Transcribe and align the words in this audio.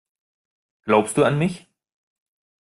Glaubst 0.83 1.15
du 1.15 1.25
an 1.25 1.37
mich? 1.37 1.67